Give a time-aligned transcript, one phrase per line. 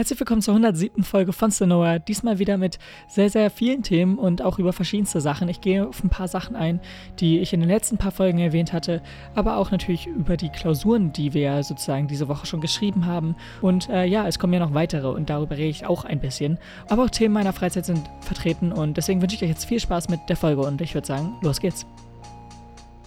[0.00, 1.04] Herzlich willkommen zur 107.
[1.04, 1.98] Folge von Sonora.
[1.98, 5.46] Diesmal wieder mit sehr, sehr vielen Themen und auch über verschiedenste Sachen.
[5.50, 6.80] Ich gehe auf ein paar Sachen ein,
[7.18, 9.02] die ich in den letzten paar Folgen erwähnt hatte,
[9.34, 13.36] aber auch natürlich über die Klausuren, die wir sozusagen diese Woche schon geschrieben haben.
[13.60, 16.56] Und äh, ja, es kommen ja noch weitere und darüber rede ich auch ein bisschen.
[16.88, 20.08] Aber auch Themen meiner Freizeit sind vertreten und deswegen wünsche ich euch jetzt viel Spaß
[20.08, 21.84] mit der Folge und ich würde sagen, los geht's.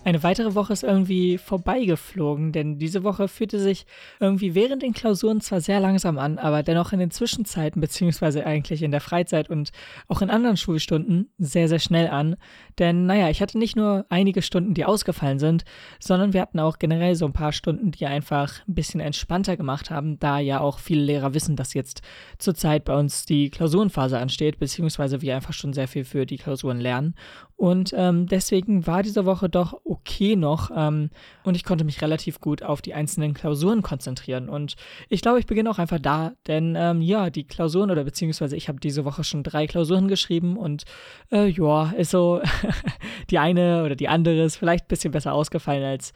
[0.05, 3.85] Eine weitere Woche ist irgendwie vorbeigeflogen, denn diese Woche fühlte sich
[4.20, 8.84] irgendwie während den Klausuren zwar sehr langsam an, aber dennoch in den Zwischenzeiten beziehungsweise eigentlich
[8.84, 9.71] in der Freizeit und
[10.09, 12.35] auch in anderen Schulstunden sehr, sehr schnell an.
[12.80, 15.63] Denn naja, ich hatte nicht nur einige Stunden, die ausgefallen sind,
[15.99, 19.89] sondern wir hatten auch generell so ein paar Stunden, die einfach ein bisschen entspannter gemacht
[19.89, 22.02] haben, da ja auch viele Lehrer wissen, dass jetzt
[22.39, 26.81] zurzeit bei uns die Klausurenphase ansteht, beziehungsweise wir einfach schon sehr viel für die Klausuren
[26.81, 27.16] lernen.
[27.55, 31.09] Und ähm, deswegen war diese Woche doch okay noch ähm,
[31.44, 34.49] und ich konnte mich relativ gut auf die einzelnen Klausuren konzentrieren.
[34.49, 34.75] Und
[35.07, 38.67] ich glaube, ich beginne auch einfach da, denn ähm, ja, die Klausuren oder beziehungsweise ich
[38.67, 40.83] habe diese Woche schon drei Klausuren geschrieben und
[41.31, 42.41] äh, ja, ist so,
[43.30, 46.13] die eine oder die andere ist vielleicht ein bisschen besser ausgefallen als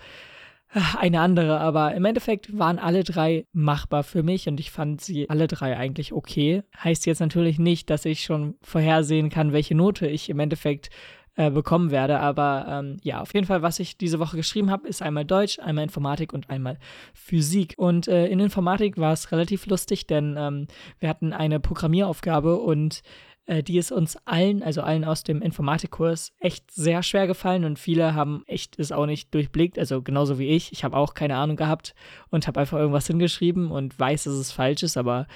[0.74, 5.02] äh, eine andere, aber im Endeffekt waren alle drei machbar für mich und ich fand
[5.02, 6.64] sie alle drei eigentlich okay.
[6.84, 10.90] Heißt jetzt natürlich nicht, dass ich schon vorhersehen kann, welche Note ich im Endeffekt
[11.38, 12.20] äh, bekommen werde.
[12.20, 15.60] Aber ähm, ja, auf jeden Fall, was ich diese Woche geschrieben habe, ist einmal Deutsch,
[15.60, 16.78] einmal Informatik und einmal
[17.14, 17.76] Physik.
[17.78, 20.68] Und äh, in Informatik war es relativ lustig, denn ähm,
[21.00, 23.04] wir hatten eine Programmieraufgabe und
[23.46, 27.80] äh, die ist uns allen, also allen aus dem Informatikkurs, echt sehr schwer gefallen und
[27.80, 30.72] viele haben echt es auch nicht durchblickt, also genauso wie ich.
[30.72, 31.96] Ich habe auch keine Ahnung gehabt
[32.30, 35.28] und habe einfach irgendwas hingeschrieben und weiß, dass es falsch ist, aber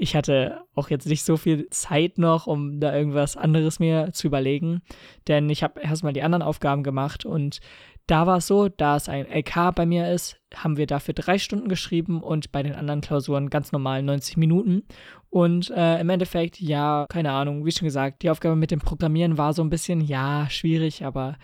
[0.00, 4.28] ich hatte auch jetzt nicht so viel Zeit noch, um da irgendwas anderes mir zu
[4.28, 4.80] überlegen,
[5.26, 7.58] denn ich habe erstmal die anderen Aufgaben gemacht und
[8.06, 11.36] da war es so, da es ein LK bei mir ist, haben wir dafür drei
[11.36, 14.84] Stunden geschrieben und bei den anderen Klausuren ganz normal 90 Minuten.
[15.28, 19.36] Und äh, im Endeffekt, ja, keine Ahnung, wie schon gesagt, die Aufgabe mit dem Programmieren
[19.36, 21.36] war so ein bisschen, ja, schwierig, aber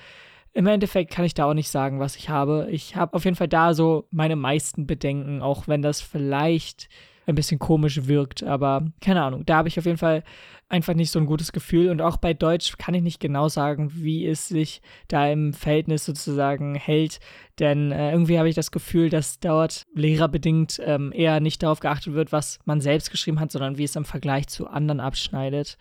[0.55, 2.69] im Endeffekt kann ich da auch nicht sagen, was ich habe.
[2.71, 6.89] Ich habe auf jeden Fall da so meine meisten Bedenken, auch wenn das vielleicht
[7.27, 8.43] ein bisschen komisch wirkt.
[8.43, 10.23] Aber keine Ahnung, da habe ich auf jeden Fall
[10.69, 11.91] einfach nicht so ein gutes Gefühl.
[11.91, 16.05] Und auch bei Deutsch kann ich nicht genau sagen, wie es sich da im Verhältnis
[16.05, 17.21] sozusagen hält.
[17.59, 22.15] Denn äh, irgendwie habe ich das Gefühl, dass dort lehrerbedingt ähm, eher nicht darauf geachtet
[22.15, 25.79] wird, was man selbst geschrieben hat, sondern wie es im Vergleich zu anderen abschneidet.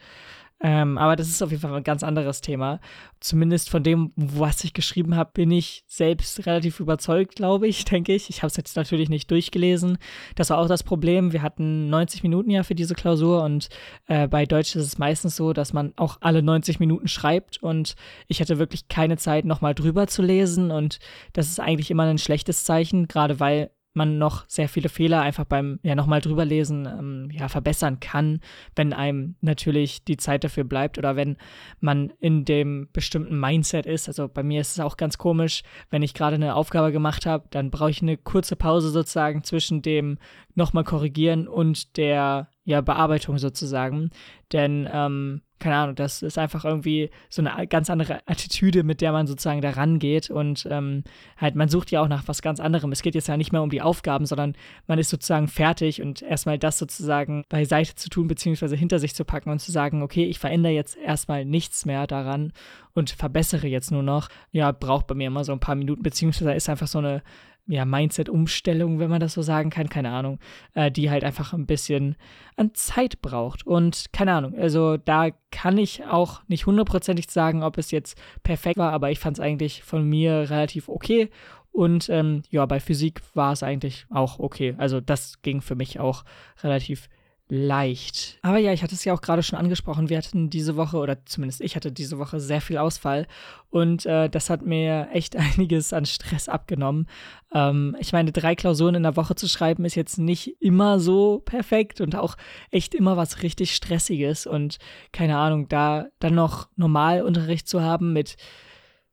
[0.65, 2.79] Ähm, aber das ist auf jeden Fall ein ganz anderes Thema.
[3.19, 8.13] Zumindest von dem, was ich geschrieben habe, bin ich selbst relativ überzeugt, glaube ich, denke
[8.13, 8.29] ich.
[8.29, 9.97] Ich habe es jetzt natürlich nicht durchgelesen.
[10.35, 11.33] Das war auch das Problem.
[11.33, 13.67] Wir hatten 90 Minuten ja für diese Klausur und
[14.07, 17.95] äh, bei Deutsch ist es meistens so, dass man auch alle 90 Minuten schreibt und
[18.29, 20.99] ich hatte wirklich keine Zeit, nochmal drüber zu lesen und
[21.33, 25.45] das ist eigentlich immer ein schlechtes Zeichen, gerade weil man noch sehr viele Fehler einfach
[25.45, 28.39] beim ja nochmal drüber lesen ähm, ja verbessern kann,
[28.75, 31.37] wenn einem natürlich die Zeit dafür bleibt oder wenn
[31.79, 34.07] man in dem bestimmten Mindset ist.
[34.07, 37.45] Also bei mir ist es auch ganz komisch, wenn ich gerade eine Aufgabe gemacht habe,
[37.51, 40.17] dann brauche ich eine kurze Pause sozusagen zwischen dem
[40.55, 44.11] nochmal korrigieren und der ja Bearbeitung sozusagen,
[44.51, 49.13] denn ähm, keine Ahnung, das ist einfach irgendwie so eine ganz andere Attitüde, mit der
[49.13, 50.29] man sozusagen da rangeht.
[50.29, 51.05] Und ähm,
[51.37, 52.91] halt, man sucht ja auch nach was ganz anderem.
[52.91, 54.55] Es geht jetzt ja nicht mehr um die Aufgaben, sondern
[54.87, 59.23] man ist sozusagen fertig und erstmal das sozusagen beiseite zu tun, beziehungsweise hinter sich zu
[59.23, 62.51] packen und zu sagen, okay, ich verändere jetzt erstmal nichts mehr daran
[62.93, 64.27] und verbessere jetzt nur noch.
[64.51, 67.23] Ja, braucht bei mir immer so ein paar Minuten, beziehungsweise ist einfach so eine
[67.65, 70.39] ja, Mindset-Umstellung, wenn man das so sagen kann, keine Ahnung,
[70.73, 72.15] äh, die halt einfach ein bisschen
[72.57, 73.65] an Zeit braucht.
[73.65, 78.77] Und keine Ahnung, also da kann ich auch nicht hundertprozentig sagen, ob es jetzt perfekt
[78.77, 81.29] war, aber ich fand es eigentlich von mir relativ okay.
[81.71, 84.75] Und ähm, ja, bei Physik war es eigentlich auch okay.
[84.77, 86.23] Also das ging für mich auch
[86.61, 87.09] relativ
[87.49, 88.39] leicht.
[88.41, 91.25] Aber ja, ich hatte es ja auch gerade schon angesprochen, wir hatten diese Woche, oder
[91.25, 93.27] zumindest ich hatte diese Woche sehr viel Ausfall
[93.69, 97.07] und äh, das hat mir echt einiges an Stress abgenommen.
[97.53, 101.41] Ähm, ich meine, drei Klausuren in der Woche zu schreiben ist jetzt nicht immer so
[101.43, 102.37] perfekt und auch
[102.71, 104.77] echt immer was richtig Stressiges und
[105.11, 108.37] keine Ahnung, da dann noch Normalunterricht zu haben mit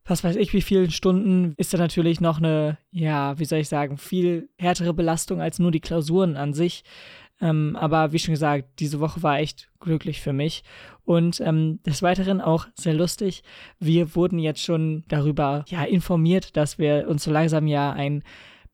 [0.07, 3.69] was weiß ich, wie vielen Stunden ist da natürlich noch eine, ja, wie soll ich
[3.69, 6.83] sagen, viel härtere Belastung als nur die Klausuren an sich.
[7.41, 10.63] Ähm, aber wie schon gesagt, diese Woche war echt glücklich für mich.
[11.05, 13.43] Und ähm, des Weiteren auch sehr lustig.
[13.79, 18.23] Wir wurden jetzt schon darüber ja, informiert, dass wir uns so langsam ja ein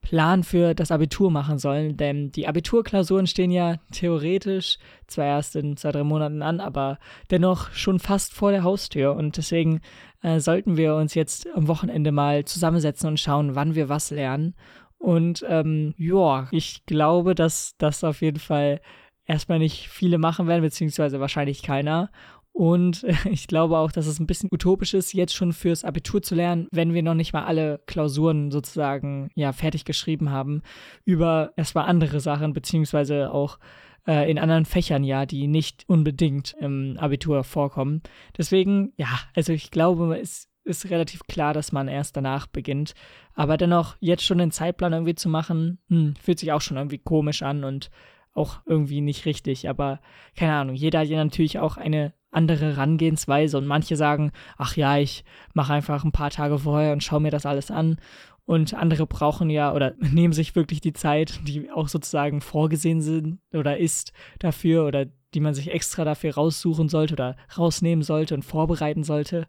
[0.01, 4.77] Plan für das Abitur machen sollen, denn die Abiturklausuren stehen ja theoretisch
[5.07, 6.97] zwar erst in zwei, drei Monaten an, aber
[7.29, 9.81] dennoch schon fast vor der Haustür und deswegen
[10.21, 14.55] äh, sollten wir uns jetzt am Wochenende mal zusammensetzen und schauen, wann wir was lernen
[14.97, 18.81] und ähm, ja, ich glaube, dass das auf jeden Fall
[19.25, 22.09] erstmal nicht viele machen werden, beziehungsweise wahrscheinlich keiner.
[22.51, 26.33] Und ich glaube auch, dass es ein bisschen utopisch ist, jetzt schon fürs Abitur zu
[26.33, 30.63] lernen, wenn wir noch nicht mal alle Klausuren sozusagen ja fertig geschrieben haben
[31.05, 33.59] über erstmal andere Sachen, beziehungsweise auch
[34.07, 38.01] äh, in anderen Fächern ja, die nicht unbedingt im Abitur vorkommen.
[38.37, 42.93] Deswegen, ja, also ich glaube, es ist relativ klar, dass man erst danach beginnt.
[43.33, 46.99] Aber dennoch, jetzt schon den Zeitplan irgendwie zu machen, hm, fühlt sich auch schon irgendwie
[46.99, 47.89] komisch an und
[48.33, 49.69] auch irgendwie nicht richtig.
[49.69, 49.99] Aber
[50.35, 54.97] keine Ahnung, jeder hat ja natürlich auch eine andere Herangehensweise und manche sagen, ach ja,
[54.97, 55.23] ich
[55.53, 57.97] mache einfach ein paar Tage vorher und schaue mir das alles an.
[58.47, 63.39] Und andere brauchen ja oder nehmen sich wirklich die Zeit, die auch sozusagen vorgesehen sind
[63.53, 68.43] oder ist dafür oder die man sich extra dafür raussuchen sollte oder rausnehmen sollte und
[68.43, 69.45] vorbereiten sollte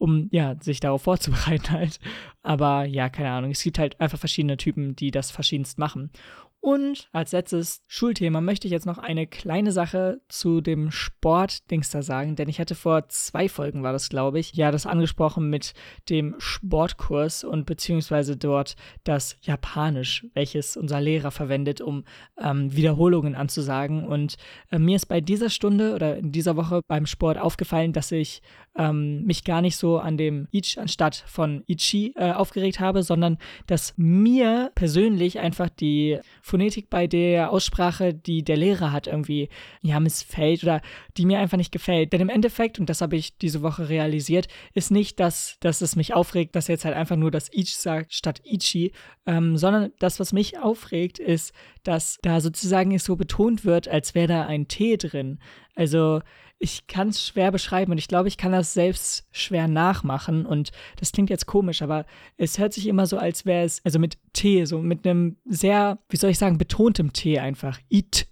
[0.00, 2.00] um ja, sich darauf vorzubereiten halt.
[2.42, 3.50] Aber ja, keine Ahnung.
[3.50, 6.10] Es gibt halt einfach verschiedene Typen, die das verschiedenst machen.
[6.60, 12.02] Und als letztes Schulthema möchte ich jetzt noch eine kleine Sache zu dem Sportdings da
[12.02, 15.72] sagen, denn ich hatte vor zwei Folgen war das, glaube ich, ja, das angesprochen mit
[16.10, 22.04] dem Sportkurs und beziehungsweise dort das Japanisch, welches unser Lehrer verwendet, um
[22.38, 24.04] ähm, Wiederholungen anzusagen.
[24.06, 24.36] Und
[24.70, 28.42] äh, mir ist bei dieser Stunde oder in dieser Woche beim Sport aufgefallen, dass ich
[28.76, 33.38] ähm, mich gar nicht so an dem Ich anstatt von Ichi äh, aufgeregt habe, sondern
[33.66, 36.18] dass mir persönlich einfach die
[36.50, 39.48] Phonetik bei der Aussprache, die der Lehrer hat, irgendwie
[39.82, 40.82] ja missfällt oder
[41.16, 42.12] die mir einfach nicht gefällt.
[42.12, 45.96] Denn im Endeffekt, und das habe ich diese Woche realisiert, ist nicht, dass, dass es
[45.96, 48.92] mich aufregt, dass er jetzt halt einfach nur das Ich sagt statt Ichi,
[49.26, 51.52] ähm, sondern das, was mich aufregt, ist,
[51.84, 55.38] dass da sozusagen es so betont wird, als wäre da ein T drin.
[55.74, 56.20] Also
[56.62, 60.70] ich kann es schwer beschreiben und ich glaube, ich kann das selbst schwer nachmachen und
[60.98, 62.04] das klingt jetzt komisch, aber
[62.36, 65.98] es hört sich immer so, als wäre es, also mit T, so mit einem sehr,
[66.10, 67.80] wie soll ich sagen, betontem T einfach.
[67.88, 68.26] It.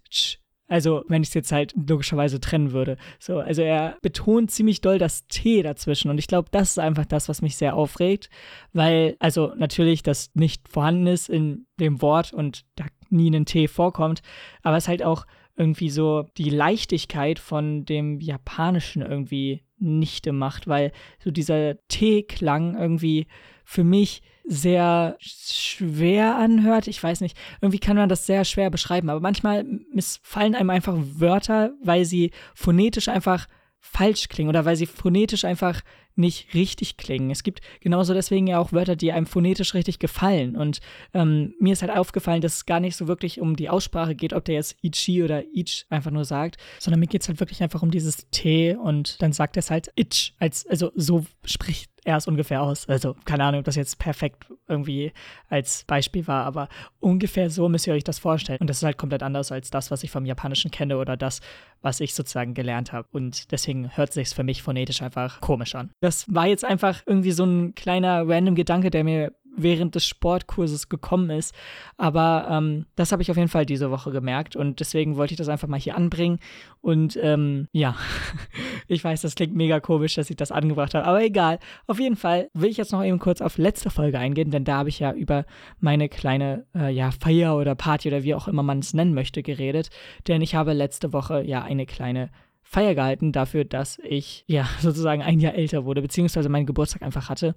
[0.70, 2.98] Also, wenn ich es jetzt halt logischerweise trennen würde.
[3.18, 6.10] So, also er betont ziemlich doll das T dazwischen.
[6.10, 8.28] Und ich glaube, das ist einfach das, was mich sehr aufregt.
[8.74, 13.66] Weil, also natürlich, das nicht vorhanden ist in dem Wort und da nie ein T
[13.66, 14.20] vorkommt.
[14.62, 15.24] Aber es halt auch
[15.58, 23.26] irgendwie so die Leichtigkeit von dem Japanischen irgendwie nichte macht, weil so dieser T-Klang irgendwie
[23.64, 26.88] für mich sehr schwer anhört.
[26.88, 30.94] Ich weiß nicht, irgendwie kann man das sehr schwer beschreiben, aber manchmal missfallen einem einfach
[30.96, 33.46] Wörter, weil sie phonetisch einfach
[33.80, 35.82] falsch klingen oder weil sie phonetisch einfach
[36.18, 37.30] nicht richtig klingen.
[37.30, 40.56] Es gibt genauso deswegen ja auch Wörter, die einem phonetisch richtig gefallen.
[40.56, 40.80] Und
[41.14, 44.32] ähm, mir ist halt aufgefallen, dass es gar nicht so wirklich um die Aussprache geht,
[44.32, 47.62] ob der jetzt Ichi oder Ich einfach nur sagt, sondern mir geht es halt wirklich
[47.62, 50.32] einfach um dieses T und dann sagt er es halt Itch.
[50.38, 52.88] Als, also so spricht er es ungefähr aus.
[52.88, 55.12] Also keine Ahnung, ob das jetzt perfekt irgendwie
[55.48, 56.68] als Beispiel war, aber
[57.00, 58.58] ungefähr so müsst ihr euch das vorstellen.
[58.60, 61.40] Und das ist halt komplett anders als das, was ich vom Japanischen kenne oder das,
[61.82, 63.06] was ich sozusagen gelernt habe.
[63.12, 65.90] Und deswegen hört sich für mich phonetisch einfach komisch an.
[66.00, 69.32] Das war jetzt einfach irgendwie so ein kleiner random Gedanke, der mir
[69.62, 71.54] während des Sportkurses gekommen ist.
[71.96, 75.38] Aber ähm, das habe ich auf jeden Fall diese Woche gemerkt und deswegen wollte ich
[75.38, 76.38] das einfach mal hier anbringen.
[76.80, 77.96] Und ähm, ja,
[78.88, 81.58] ich weiß, das klingt mega komisch, dass ich das angebracht habe, aber egal.
[81.86, 84.78] Auf jeden Fall will ich jetzt noch eben kurz auf letzte Folge eingehen, denn da
[84.78, 85.44] habe ich ja über
[85.80, 89.42] meine kleine äh, ja, Feier oder Party oder wie auch immer man es nennen möchte
[89.42, 89.90] geredet.
[90.26, 92.30] Denn ich habe letzte Woche ja eine kleine
[92.70, 97.30] Feier gehalten dafür, dass ich ja sozusagen ein Jahr älter wurde, beziehungsweise meinen Geburtstag einfach
[97.30, 97.54] hatte.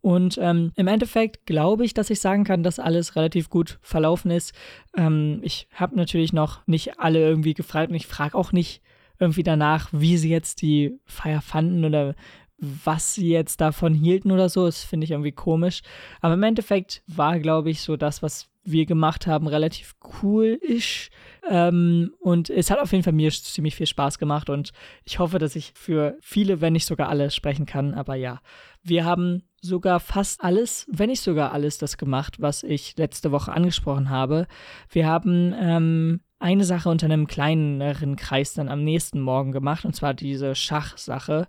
[0.00, 4.30] Und ähm, im Endeffekt glaube ich, dass ich sagen kann, dass alles relativ gut verlaufen
[4.30, 4.54] ist.
[4.96, 8.80] Ähm, ich habe natürlich noch nicht alle irgendwie gefragt und ich frage auch nicht
[9.18, 12.14] irgendwie danach, wie sie jetzt die Feier fanden oder
[12.58, 14.64] was sie jetzt davon hielten oder so.
[14.64, 15.82] Das finde ich irgendwie komisch.
[16.22, 21.10] Aber im Endeffekt war, glaube ich, so das, was wir gemacht haben, relativ cool ist.
[21.48, 24.72] Ähm, und es hat auf jeden Fall mir ziemlich viel Spaß gemacht und
[25.04, 27.94] ich hoffe, dass ich für viele, wenn nicht sogar alle, sprechen kann.
[27.94, 28.40] Aber ja,
[28.82, 33.52] wir haben sogar fast alles, wenn nicht sogar alles, das gemacht, was ich letzte Woche
[33.52, 34.46] angesprochen habe.
[34.90, 39.94] Wir haben ähm, eine Sache unter einem kleineren Kreis dann am nächsten Morgen gemacht, und
[39.94, 41.48] zwar diese Schachsache.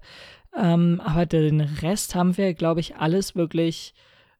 [0.55, 3.93] Ähm, aber den Rest haben wir, glaube ich, alles wirklich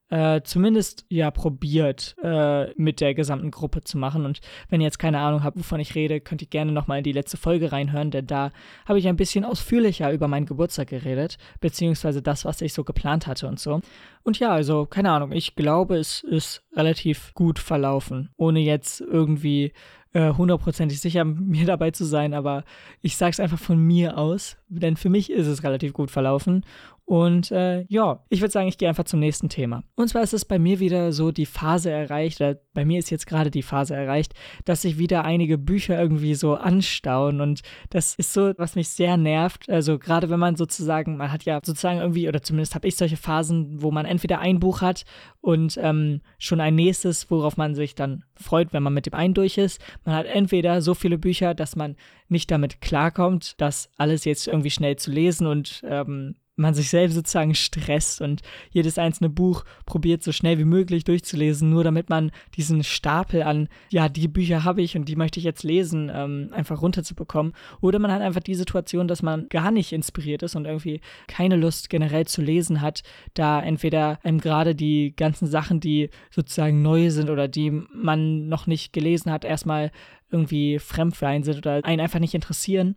[0.10, 4.26] äh, zumindest ja probiert, äh, mit der gesamten Gruppe zu machen.
[4.26, 7.04] Und wenn ihr jetzt keine Ahnung habt, wovon ich rede, könnt ihr gerne nochmal in
[7.04, 8.52] die letzte Folge reinhören, denn da
[8.86, 13.28] habe ich ein bisschen ausführlicher über meinen Geburtstag geredet, beziehungsweise das, was ich so geplant
[13.28, 13.82] hatte und so.
[14.24, 19.74] Und ja, also keine Ahnung, ich glaube, es ist relativ gut verlaufen, ohne jetzt irgendwie
[20.14, 22.64] äh, hundertprozentig sicher mir dabei zu sein, aber
[23.02, 26.66] ich sage es einfach von mir aus, denn für mich ist es relativ gut verlaufen.
[27.08, 29.82] Und äh, ja, ich würde sagen, ich gehe einfach zum nächsten Thema.
[29.96, 33.10] Und zwar ist es bei mir wieder so die Phase erreicht, oder bei mir ist
[33.12, 34.34] jetzt gerade die Phase erreicht,
[34.66, 37.40] dass sich wieder einige Bücher irgendwie so anstauen.
[37.40, 37.62] Und
[37.92, 39.70] das ist so, was mich sehr nervt.
[39.70, 43.16] Also gerade wenn man sozusagen, man hat ja sozusagen irgendwie, oder zumindest habe ich solche
[43.16, 45.06] Phasen, wo man entweder ein Buch hat
[45.40, 49.34] und ähm, schon ein nächstes, worauf man sich dann freut, wenn man mit dem einen
[49.34, 49.80] durch ist.
[50.04, 51.96] Man hat entweder so viele Bücher, dass man
[52.28, 57.14] nicht damit klarkommt, das alles jetzt irgendwie schnell zu lesen und ähm, man sich selbst
[57.14, 62.32] sozusagen stresst und jedes einzelne Buch probiert so schnell wie möglich durchzulesen, nur damit man
[62.56, 66.50] diesen Stapel an, ja, die Bücher habe ich und die möchte ich jetzt lesen, ähm,
[66.52, 67.54] einfach runterzubekommen.
[67.80, 71.56] Oder man hat einfach die Situation, dass man gar nicht inspiriert ist und irgendwie keine
[71.56, 73.04] Lust generell zu lesen hat,
[73.36, 78.66] da entweder einem gerade die ganzen Sachen, die sozusagen neu sind oder die man noch
[78.66, 79.92] nicht gelesen hat, erstmal
[80.32, 82.96] irgendwie fremd für einen sind oder einen einfach nicht interessieren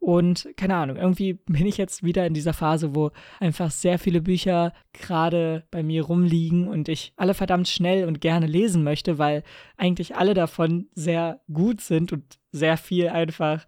[0.00, 4.22] und keine Ahnung, irgendwie bin ich jetzt wieder in dieser Phase, wo einfach sehr viele
[4.22, 9.42] Bücher gerade bei mir rumliegen und ich alle verdammt schnell und gerne lesen möchte, weil
[9.76, 13.66] eigentlich alle davon sehr gut sind und sehr viel einfach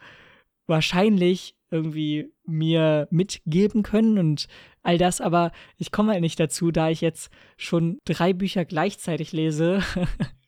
[0.67, 4.47] wahrscheinlich irgendwie mir mitgeben können und
[4.83, 9.33] all das, aber ich komme halt nicht dazu, da ich jetzt schon drei Bücher gleichzeitig
[9.33, 9.83] lese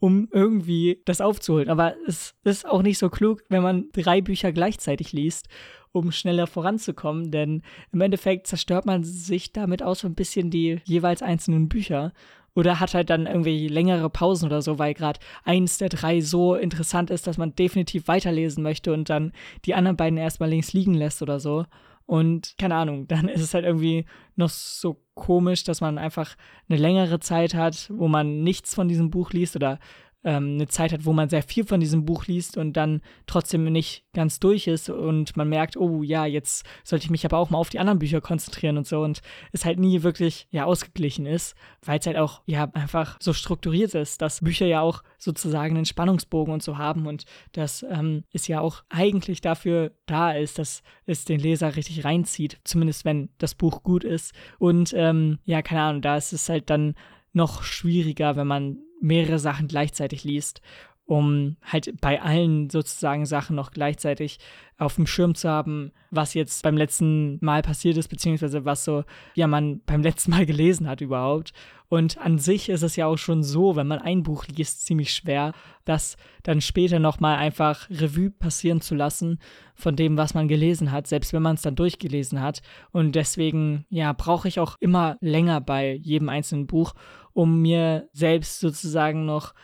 [0.00, 1.68] um irgendwie das aufzuholen.
[1.68, 5.48] Aber es ist auch nicht so klug, wenn man drei Bücher gleichzeitig liest,
[5.92, 7.62] um schneller voranzukommen, denn
[7.92, 12.12] im Endeffekt zerstört man sich damit auch so ein bisschen die jeweils einzelnen Bücher.
[12.54, 16.56] Oder hat halt dann irgendwie längere Pausen oder so, weil gerade eins der drei so
[16.56, 19.32] interessant ist, dass man definitiv weiterlesen möchte und dann
[19.64, 21.66] die anderen beiden erstmal links liegen lässt oder so.
[22.08, 26.36] Und keine Ahnung, dann ist es halt irgendwie noch so komisch, dass man einfach
[26.66, 29.78] eine längere Zeit hat, wo man nichts von diesem Buch liest oder
[30.24, 33.64] ähm, eine Zeit hat, wo man sehr viel von diesem Buch liest und dann trotzdem
[33.64, 37.50] nicht ganz durch ist und man merkt, oh ja, jetzt sollte ich mich aber auch
[37.50, 39.20] mal auf die anderen Bücher konzentrieren und so und
[39.52, 43.94] es halt nie wirklich ja ausgeglichen ist, weil es halt auch ja einfach so strukturiert
[43.94, 48.48] ist, dass Bücher ja auch sozusagen einen Spannungsbogen und so haben und dass ähm, es
[48.48, 53.54] ja auch eigentlich dafür da ist, dass es den Leser richtig reinzieht, zumindest wenn das
[53.54, 56.94] Buch gut ist und ähm, ja, keine Ahnung, da ist es halt dann
[57.32, 60.60] noch schwieriger, wenn man mehrere Sachen gleichzeitig liest,
[61.08, 64.38] um halt bei allen sozusagen Sachen noch gleichzeitig
[64.76, 69.04] auf dem Schirm zu haben, was jetzt beim letzten Mal passiert ist, beziehungsweise was so,
[69.34, 71.54] ja, man beim letzten Mal gelesen hat überhaupt.
[71.88, 75.14] Und an sich ist es ja auch schon so, wenn man ein Buch liest, ziemlich
[75.14, 75.54] schwer,
[75.86, 79.38] das dann später nochmal einfach Revue passieren zu lassen
[79.74, 82.60] von dem, was man gelesen hat, selbst wenn man es dann durchgelesen hat.
[82.92, 86.92] Und deswegen, ja, brauche ich auch immer länger bei jedem einzelnen Buch,
[87.32, 89.54] um mir selbst sozusagen noch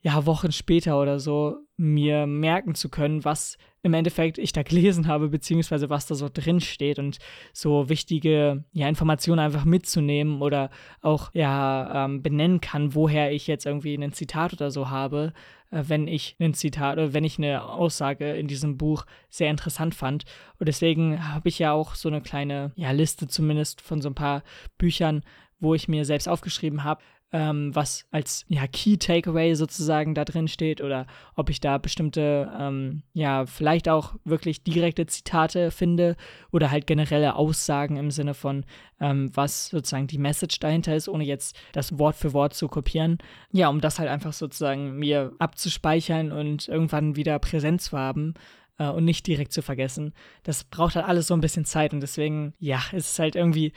[0.00, 5.06] ja, Wochen später oder so mir merken zu können, was im Endeffekt ich da gelesen
[5.08, 7.18] habe, beziehungsweise was da so drin steht und
[7.52, 13.66] so wichtige ja, Informationen einfach mitzunehmen oder auch ja ähm, benennen kann, woher ich jetzt
[13.66, 15.32] irgendwie ein Zitat oder so habe,
[15.70, 19.94] äh, wenn ich ein Zitat oder wenn ich eine Aussage in diesem Buch sehr interessant
[19.94, 20.24] fand.
[20.58, 24.14] Und deswegen habe ich ja auch so eine kleine ja, Liste zumindest von so ein
[24.14, 24.42] paar
[24.78, 25.22] Büchern,
[25.60, 30.48] wo ich mir selbst aufgeschrieben habe, ähm, was als ja, Key Takeaway sozusagen da drin
[30.48, 36.16] steht oder ob ich da bestimmte, ähm, ja, vielleicht auch wirklich direkte Zitate finde
[36.52, 38.64] oder halt generelle Aussagen im Sinne von,
[39.00, 43.18] ähm, was sozusagen die Message dahinter ist, ohne jetzt das Wort für Wort zu kopieren.
[43.52, 48.34] Ja, um das halt einfach sozusagen mir abzuspeichern und irgendwann wieder präsent zu haben
[48.78, 50.14] äh, und nicht direkt zu vergessen.
[50.44, 53.72] Das braucht halt alles so ein bisschen Zeit und deswegen, ja, ist es halt irgendwie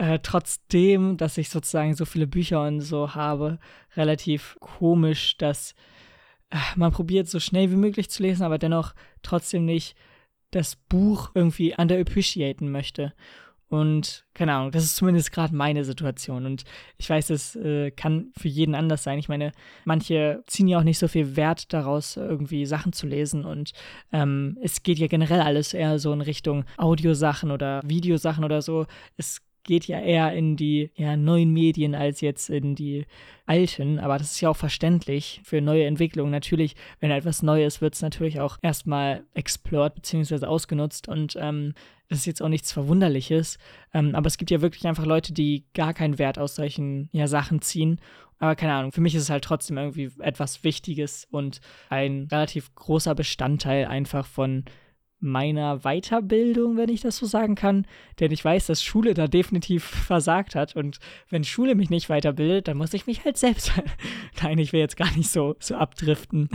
[0.00, 3.58] äh, trotzdem, dass ich sozusagen so viele Bücher und so habe,
[3.96, 5.74] relativ komisch, dass
[6.48, 9.94] äh, man probiert so schnell wie möglich zu lesen, aber dennoch trotzdem nicht
[10.52, 13.12] das Buch irgendwie underappreciaten möchte.
[13.68, 16.46] Und keine Ahnung, das ist zumindest gerade meine Situation.
[16.46, 16.64] Und
[16.96, 19.18] ich weiß, das äh, kann für jeden anders sein.
[19.18, 19.52] Ich meine,
[19.84, 23.44] manche ziehen ja auch nicht so viel Wert daraus, irgendwie Sachen zu lesen.
[23.44, 23.72] Und
[24.12, 28.86] ähm, es geht ja generell alles eher so in Richtung Audiosachen oder Videosachen oder so.
[29.18, 33.06] Es geht ja eher in die ja, neuen Medien als jetzt in die
[33.46, 36.30] alten, aber das ist ja auch verständlich für neue Entwicklungen.
[36.30, 40.46] Natürlich, wenn etwas Neues wird es natürlich auch erstmal explored bzw.
[40.46, 41.74] ausgenutzt und ähm,
[42.08, 43.58] das ist jetzt auch nichts Verwunderliches,
[43.94, 47.26] ähm, aber es gibt ja wirklich einfach Leute, die gar keinen Wert aus solchen ja,
[47.26, 48.00] Sachen ziehen.
[48.40, 52.74] Aber keine Ahnung, für mich ist es halt trotzdem irgendwie etwas Wichtiges und ein relativ
[52.74, 54.64] großer Bestandteil einfach von
[55.20, 57.86] meiner Weiterbildung, wenn ich das so sagen kann.
[58.18, 60.74] Denn ich weiß, dass Schule da definitiv versagt hat.
[60.74, 60.98] Und
[61.28, 63.72] wenn Schule mich nicht weiterbildet, dann muss ich mich halt selbst.
[64.42, 66.48] Nein, ich will jetzt gar nicht so, so abdriften.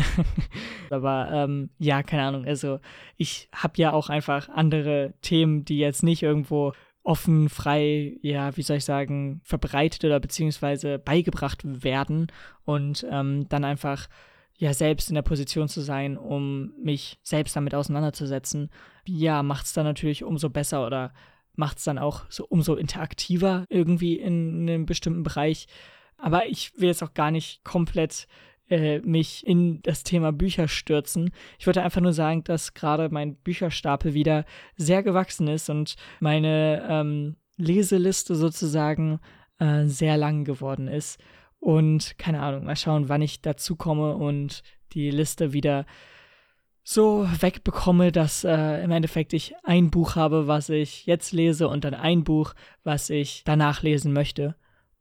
[0.90, 2.46] Aber ähm, ja, keine Ahnung.
[2.46, 2.80] Also
[3.18, 8.64] ich habe ja auch einfach andere Themen, die jetzt nicht irgendwo offen, frei, ja, wie
[8.64, 12.32] soll ich sagen, verbreitet oder beziehungsweise beigebracht werden
[12.66, 14.08] und ähm, dann einfach
[14.58, 18.70] ja selbst in der Position zu sein, um mich selbst damit auseinanderzusetzen,
[19.06, 21.14] ja, macht es dann natürlich umso besser oder
[21.56, 25.68] macht es dann auch so umso interaktiver irgendwie in, in einem bestimmten Bereich.
[26.18, 28.28] Aber ich will jetzt auch gar nicht komplett
[28.70, 31.32] äh, mich in das Thema Bücher stürzen.
[31.60, 34.46] Ich wollte einfach nur sagen, dass gerade mein Bücherstapel wieder
[34.76, 39.20] sehr gewachsen ist und meine ähm, Leseliste sozusagen
[39.60, 41.20] äh, sehr lang geworden ist.
[41.66, 44.62] Und keine Ahnung, mal schauen, wann ich dazu komme und
[44.94, 45.88] die Liste wieder
[46.84, 51.84] so wegbekomme, dass äh, im Endeffekt ich ein Buch habe, was ich jetzt lese und
[51.84, 52.54] dann ein Buch,
[52.84, 54.56] was ich danach lesen möchte.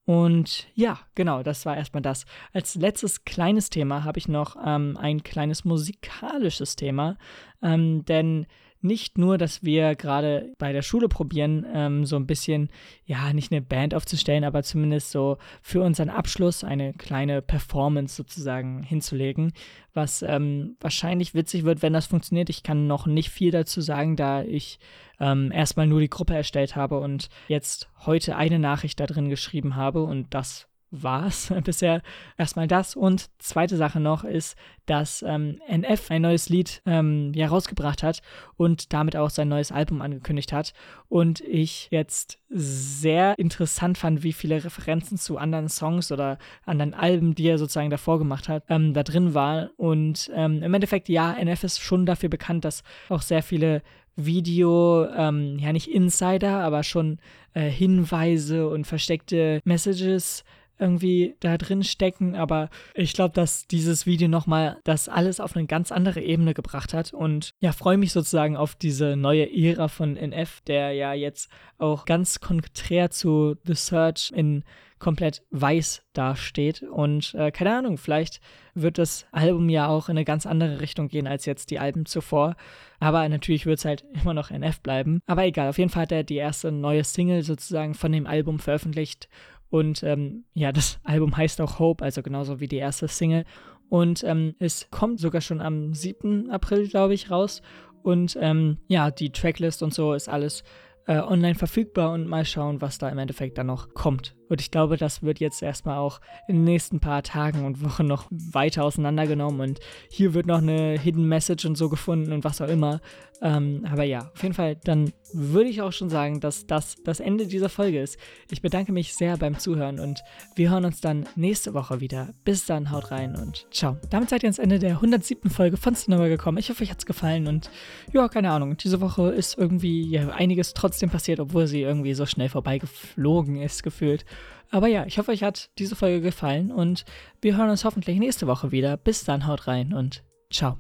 [0.06, 2.25] Und ja, genau, das war erstmal das.
[2.54, 7.18] Als letztes kleines Thema habe ich noch ähm, ein kleines musikalisches Thema,
[7.62, 8.47] ähm, denn
[8.85, 12.69] nicht nur, dass wir gerade bei der Schule probieren, ähm, so ein bisschen,
[13.07, 18.83] ja, nicht eine Band aufzustellen, aber zumindest so für unseren Abschluss eine kleine Performance sozusagen
[18.83, 19.53] hinzulegen,
[19.95, 22.50] was ähm, wahrscheinlich witzig wird, wenn das funktioniert.
[22.50, 24.79] Ich kann noch nicht viel dazu sagen, da ich
[25.19, 29.76] ähm, erstmal nur die Gruppe erstellt habe und jetzt heute eine Nachricht da drin geschrieben
[29.76, 30.69] habe und das
[31.02, 32.02] war es bisher
[32.38, 32.96] erstmal das.
[32.96, 38.20] Und zweite Sache noch ist, dass ähm, NF ein neues Lied ähm, ja rausgebracht hat
[38.56, 40.72] und damit auch sein neues Album angekündigt hat.
[41.08, 47.34] Und ich jetzt sehr interessant fand, wie viele Referenzen zu anderen Songs oder anderen Alben,
[47.34, 49.70] die er sozusagen davor gemacht hat, ähm, da drin war.
[49.76, 53.82] Und ähm, im Endeffekt, ja, NF ist schon dafür bekannt, dass auch sehr viele
[54.16, 57.18] Video, ähm, ja nicht Insider, aber schon
[57.54, 60.44] äh, Hinweise und versteckte Messages
[60.78, 65.66] irgendwie da drin stecken, aber ich glaube, dass dieses Video nochmal das alles auf eine
[65.66, 70.16] ganz andere Ebene gebracht hat und ja, freue mich sozusagen auf diese neue Ära von
[70.16, 74.64] NF, der ja jetzt auch ganz konträr zu The Search in
[74.99, 78.40] komplett weiß dasteht und äh, keine Ahnung, vielleicht
[78.75, 82.07] wird das Album ja auch in eine ganz andere Richtung gehen als jetzt die Alben
[82.07, 82.57] zuvor.
[83.00, 85.21] Aber natürlich wird es halt immer noch NF bleiben.
[85.26, 88.59] Aber egal, auf jeden Fall hat er die erste neue Single sozusagen von dem Album
[88.59, 89.29] veröffentlicht
[89.74, 93.44] und ähm, ja, das Album heißt auch Hope, also genauso wie die erste Single.
[93.88, 96.48] Und ähm, es kommt sogar schon am 7.
[96.48, 97.60] April, glaube ich, raus.
[98.04, 100.62] Und ähm, ja, die Tracklist und so ist alles
[101.06, 104.37] äh, online verfügbar und mal schauen, was da im Endeffekt dann noch kommt.
[104.48, 108.06] Und ich glaube, das wird jetzt erstmal auch in den nächsten paar Tagen und Wochen
[108.06, 112.60] noch weiter auseinandergenommen und hier wird noch eine Hidden Message und so gefunden und was
[112.60, 113.00] auch immer.
[113.42, 117.20] Ähm, aber ja, auf jeden Fall, dann würde ich auch schon sagen, dass das das
[117.20, 118.16] Ende dieser Folge ist.
[118.51, 120.23] Ich bedanke mich sehr beim Zuhören und
[120.55, 122.31] wir hören uns dann nächste Woche wieder.
[122.44, 123.97] Bis dann, haut rein und ciao.
[124.11, 125.51] Damit seid ihr ans Ende der 107.
[125.51, 126.59] Folge von Cinema gekommen.
[126.59, 127.70] Ich hoffe, euch hat es gefallen und
[128.12, 128.77] ja, keine Ahnung.
[128.77, 133.83] Diese Woche ist irgendwie ja, einiges trotzdem passiert, obwohl sie irgendwie so schnell vorbeigeflogen ist,
[133.83, 134.25] gefühlt.
[134.70, 137.05] Aber ja, ich hoffe, euch hat diese Folge gefallen und
[137.40, 138.97] wir hören uns hoffentlich nächste Woche wieder.
[138.97, 140.79] Bis dann, haut rein und ciao.